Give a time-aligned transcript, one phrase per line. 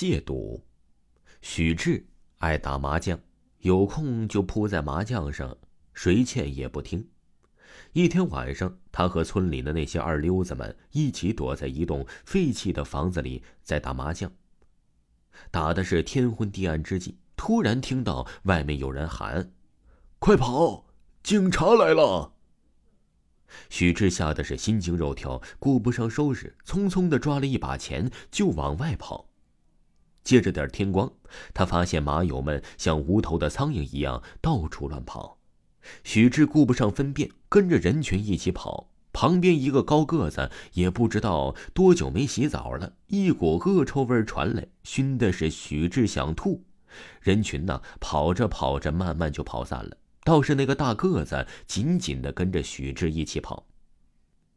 [0.00, 0.64] 戒赌。
[1.42, 2.06] 许志
[2.38, 3.20] 爱打麻将，
[3.58, 5.54] 有空就扑在麻将上，
[5.92, 7.06] 谁劝也不听。
[7.92, 14.32] 一天晚上，他和村里的那些二溜子们一起躲在一栋废弃的房子里，在打麻将。
[15.50, 19.52] 打的是天昏地暗之际，突然听到外面有人喊
[20.18, 20.86] ：“快跑！
[21.22, 22.32] 警察来了！”
[23.68, 29.29] 许志吓得是心惊肉跳，顾不上收拾，匆匆的抓了一把钱就往外跑。
[30.22, 31.10] 借着点天光，
[31.52, 35.38] 他发现马友们像无头的苍蝇一样到处乱跑。
[36.04, 38.88] 许志顾不上分辨，跟着人群一起跑。
[39.12, 46.62] 旁边一个高个子也不知道多久没洗澡了，一股恶臭味传来，熏的是许志想吐。
[47.20, 49.96] 人群呢，跑着跑着，慢慢就跑散了。
[50.22, 53.66] 倒是那个大个子紧紧的跟着许志一起跑。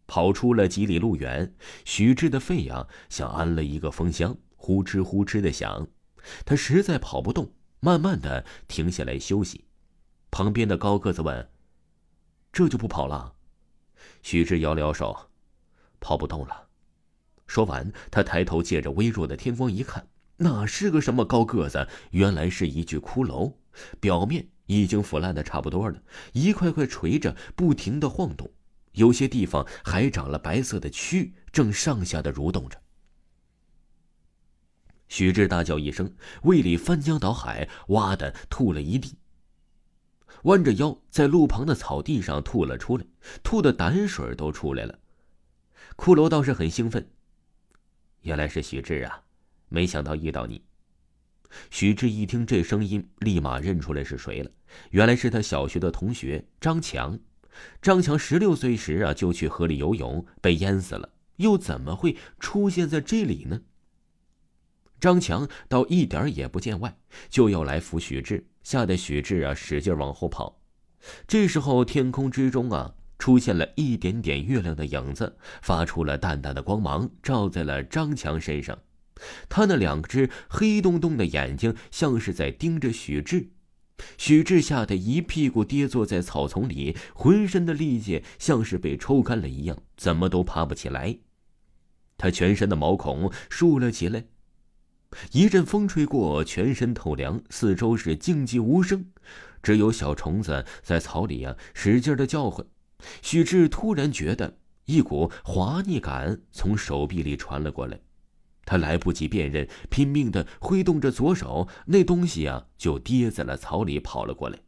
[0.05, 1.55] 跑出了几里路远，
[1.86, 4.38] 许志的肺呀像安了一个风箱。
[4.63, 5.90] 呼哧呼哧的响，
[6.45, 9.66] 他实在跑不动，慢慢的停下来休息。
[10.31, 11.50] 旁边的高个子问
[12.53, 13.34] ：“这就不跑了？”
[14.23, 15.30] 许志摇了摇手
[16.00, 16.69] ：“跑不动了。”
[17.45, 21.86] 说完，他抬头借着微弱的天光一看，哪是个什么高个子？
[22.11, 23.56] 原来是一具骷髅，
[24.00, 28.50] 表面已经腐烂的差不多了，一块块垂着，不停的晃动，
[28.94, 32.81] 有些地方还长了白色的蛆，正上下的蠕动着。
[35.14, 36.11] 许志大叫一声，
[36.42, 39.16] 胃里翻江倒海，哇的吐了一地。
[40.45, 43.06] 弯着腰在路旁的草地上吐了出来，
[43.44, 44.97] 吐的胆水都出来了。
[45.95, 47.08] 骷髅倒是很兴奋，
[48.22, 49.22] 原来是许志啊，
[49.69, 50.64] 没想到遇到你。
[51.69, 54.50] 许志一听这声音，立马认出来是谁了，
[54.89, 57.19] 原来是他小学的同学张强。
[57.84, 63.61] 张强十六岁时啊就去河里游泳，被淹死了，又怎么会出现在这里呢？
[65.04, 66.96] 张强倒一点也不见外，
[67.30, 70.62] 就要来扶许志，吓得许志啊使劲往后跑。
[71.28, 78.80] 这时候天空之中啊出现了一点点月亮的影子，发出了淡淡的光芒，照在了张强身上。
[79.50, 83.50] 他那两只黑洞洞的眼睛像是在盯着许志。
[84.18, 91.18] 许志吓得一屁股跌坐在草丛里，浑身的力气像是被抽干了一样，怎么都爬不起来。
[92.18, 94.24] 他全身的毛孔竖了起来。
[95.31, 99.06] 一阵风吹过，全身透凉，四周是静寂无声，
[99.62, 102.66] 只有小虫子在草里呀使劲的叫唤。
[103.22, 108.00] 许志突然觉得一股滑腻感从手臂里传了过来，
[108.66, 114.59] 他来不及辨认，拼命的挥动着左手，那东西啊就跌在了草里，跑了过来。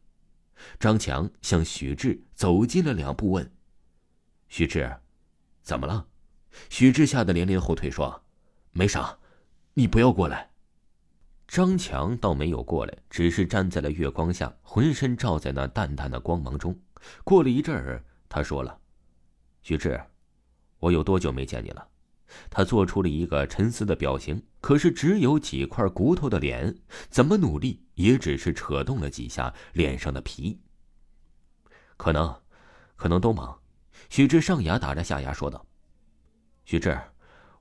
[0.78, 3.52] 张强向许志走近了两步，问
[4.48, 4.96] ：“许志，
[5.62, 6.06] 怎么了？”
[6.70, 8.22] 许志吓得连连后退，说
[8.72, 9.18] ：“没啥。”
[9.78, 10.48] 你不要过来。
[11.46, 16.74] 张强倒没有过来，只是站在了月光下，浑身照在那淡淡的光芒中。
[17.24, 18.80] 过了一阵儿，他说了
[19.60, 20.02] ：“徐志，
[20.78, 21.86] 我有多久没见你了？”
[22.48, 26.74] 他做出了一个沉思的表情，可是只有几块骨头的脸，
[27.10, 30.58] 怎么努力也只是扯动了几下脸上的皮。
[31.98, 32.34] 可能，
[32.96, 33.60] 可能都忙。
[34.08, 35.66] 许志上牙打着下牙说道
[36.64, 36.98] ：“许志，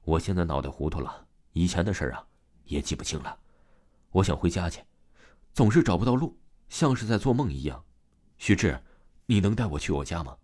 [0.06, 1.24] 我现在脑袋糊涂了。”
[1.56, 2.28] 以前的事儿啊，
[2.66, 3.40] 也记不清了。
[4.12, 4.84] 我想回家去，
[5.54, 7.82] 总是找不到路，像是在做梦一样。
[8.38, 8.78] 徐志，
[9.26, 10.36] 你能带我去我家吗？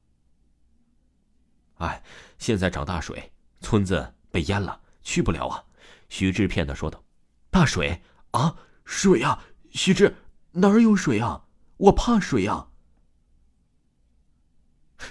[1.80, 2.02] 哎，
[2.38, 3.30] 现在涨大水，
[3.60, 5.62] 村子被淹了，去不了啊。
[6.08, 7.04] 徐志骗他说道
[7.52, 8.02] ：“大水
[8.32, 8.56] 啊，
[8.86, 9.44] 水啊！
[9.72, 10.16] 徐志，
[10.52, 11.46] 哪儿有水啊？
[11.76, 12.70] 我怕水啊！”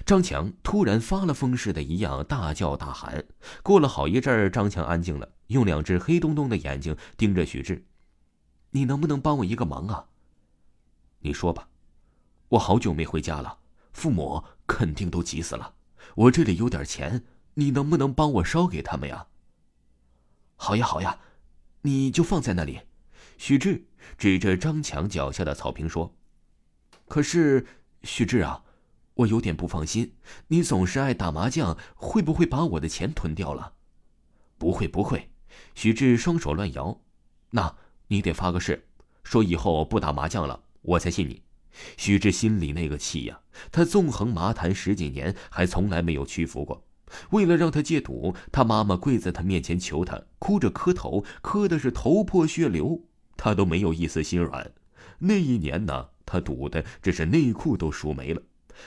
[0.07, 3.25] 张强突然发了疯似的，一样大叫大喊。
[3.63, 7.85] 过了好一阵儿，张强安静了，用两只黑洞洞的眼睛盯着许志
[8.71, 10.07] ：“你能不能帮我一个忙啊
[11.21, 11.69] ？”“你说吧。
[12.51, 13.59] ”“我好久没回家了，
[13.93, 15.75] 父母肯定都急死了。
[16.15, 17.25] 我这里有点钱，
[17.55, 19.27] 你能不能帮我捎给他们呀
[20.57, 21.19] ？”“好呀，好呀，
[21.83, 22.81] 你就放在那里。”
[23.39, 23.87] 许志
[24.19, 26.15] 指着张强脚下的草坪说。
[27.09, 27.67] “可是，
[28.03, 28.63] 许志啊。”
[29.21, 30.13] 我有点不放心，
[30.49, 33.75] 你总是爱打麻将，会不会把我的钱吞掉了？
[34.57, 35.31] 不会不会，
[35.75, 37.01] 许志双手乱摇。
[37.51, 37.77] 那
[38.09, 38.87] 你得发个誓，
[39.23, 41.43] 说以后不打麻将了，我才信你。
[41.97, 43.41] 许志心里那个气呀，
[43.71, 46.85] 他纵横麻坛十几年，还从来没有屈服过。
[47.31, 53.03] 为了让他戒赌，他妈妈跪在他面前求他，哭着磕头，磕的是头破血流，
[53.37, 54.73] 他都没有一丝心软。
[55.19, 58.41] 那一年呢，他赌的这是内裤都输没了。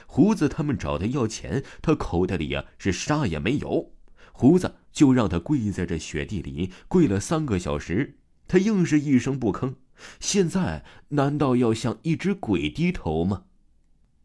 [0.05, 3.93] 胡子他们找他要钱，他口袋里呀是啥也没有。
[4.31, 8.17] 胡子就让他跪在这雪地里跪了三个小时，
[8.47, 9.75] 他硬是一声不吭。
[10.19, 13.43] 现在难道要向一只鬼低头吗？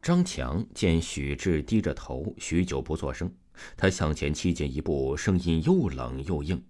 [0.01, 3.31] 张强见许志低着头，许久不作声，
[3.77, 6.65] 他向前踢进一步，声音又冷又硬：“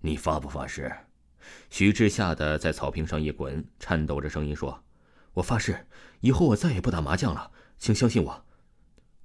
[0.00, 0.90] 你发不发誓？”
[1.68, 4.82] 许志吓得在草坪上一滚，颤抖着声音说
[5.34, 5.86] ：“我发誓，
[6.20, 8.44] 以后我再也不打麻将了，请相信我。”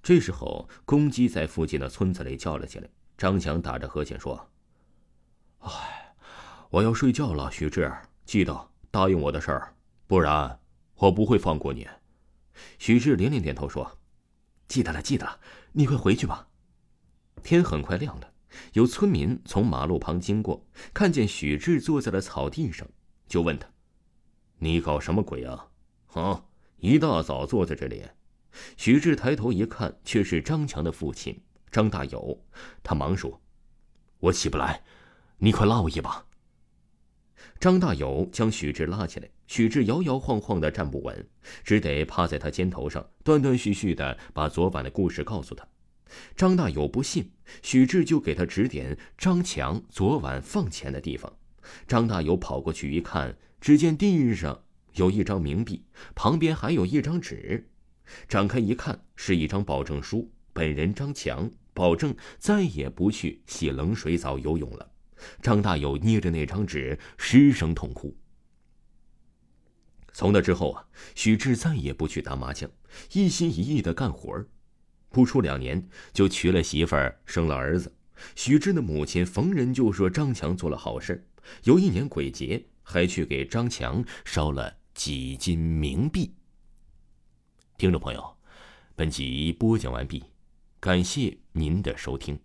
[0.03, 2.89] 这时候，公鸡在附近的村子里叫了起来。
[3.17, 4.50] 张强打着呵欠说
[5.59, 6.15] ：“哎，
[6.69, 7.89] 我要睡觉了，许志，
[8.25, 9.75] 记得答应我的事儿，
[10.07, 10.59] 不然
[10.95, 11.88] 我不会放过你。”
[12.79, 14.00] 许志连连点头说
[14.67, 15.39] ：“记得了，记得了，
[15.71, 16.49] 你快回去吧。”
[17.44, 18.33] 天很快亮了，
[18.73, 22.85] 有村民从马路旁经过，看见许志坐在了草地上，
[23.27, 23.69] 就问他
[24.59, 25.69] ：“你搞什么鬼啊？
[26.13, 26.45] 啊，
[26.77, 28.03] 一大早坐在这里？”
[28.77, 31.41] 许志抬头一看，却是张强的父亲
[31.71, 32.45] 张大友。
[32.83, 33.41] 他忙说
[34.19, 34.83] ：“我起不来，
[35.38, 36.25] 你快拉我一把。”
[37.59, 41.27] 张大友将许志拉起来，许志摇摇晃晃的站不稳，
[41.63, 45.65] 只得趴在他肩头上，断断续续的把昨晚的故事告诉他。
[46.35, 51.31] 张大友不信，许志就给他指点张强昨晚放钱的地方。
[51.88, 54.63] 张大友跑过去一看，只见地上
[54.95, 57.69] 有一张冥币，旁边还有一张纸。
[58.27, 60.31] 展开一看，是一张保证书。
[60.51, 64.91] 本人张强保证再也不去洗冷水澡游泳了。
[65.41, 68.15] 张大友捏着那张纸，失声痛哭。
[70.11, 70.85] 从那之后啊，
[71.15, 72.69] 许志再也不去打麻将，
[73.13, 74.47] 一心一意的干活儿。
[75.09, 77.95] 不出两年，就娶了媳妇儿，生了儿子。
[78.35, 81.27] 许志的母亲逢人就说张强做了好事，
[81.63, 86.35] 有一年鬼节，还去给张强烧了几斤冥币。
[87.75, 88.35] 听众朋友，
[88.95, 90.23] 本集播讲完毕，
[90.79, 92.39] 感谢您的收听。